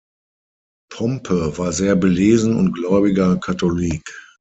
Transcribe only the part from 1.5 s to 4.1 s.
war sehr belesen und gläubiger Katholik.